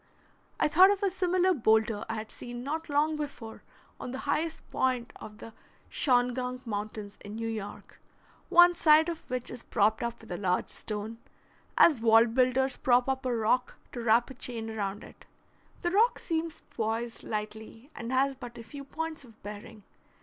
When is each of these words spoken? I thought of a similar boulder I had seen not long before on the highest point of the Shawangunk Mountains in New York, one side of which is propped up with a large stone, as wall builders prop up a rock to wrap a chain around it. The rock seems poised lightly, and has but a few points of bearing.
I 0.59 0.67
thought 0.67 0.89
of 0.89 1.03
a 1.03 1.11
similar 1.11 1.53
boulder 1.53 2.05
I 2.09 2.15
had 2.15 2.31
seen 2.31 2.63
not 2.63 2.89
long 2.89 3.15
before 3.17 3.61
on 3.99 4.09
the 4.09 4.17
highest 4.25 4.67
point 4.71 5.13
of 5.17 5.37
the 5.37 5.53
Shawangunk 5.91 6.65
Mountains 6.65 7.19
in 7.23 7.35
New 7.35 7.47
York, 7.47 7.99
one 8.49 8.73
side 8.73 9.09
of 9.09 9.29
which 9.29 9.51
is 9.51 9.61
propped 9.61 10.01
up 10.01 10.19
with 10.21 10.31
a 10.31 10.39
large 10.39 10.71
stone, 10.71 11.19
as 11.77 12.01
wall 12.01 12.25
builders 12.25 12.77
prop 12.77 13.07
up 13.07 13.27
a 13.27 13.35
rock 13.37 13.75
to 13.91 14.01
wrap 14.01 14.31
a 14.31 14.33
chain 14.33 14.71
around 14.71 15.03
it. 15.03 15.27
The 15.81 15.91
rock 15.91 16.17
seems 16.17 16.61
poised 16.71 17.23
lightly, 17.23 17.91
and 17.95 18.11
has 18.11 18.33
but 18.33 18.57
a 18.57 18.63
few 18.63 18.83
points 18.83 19.23
of 19.23 19.43
bearing. 19.43 19.83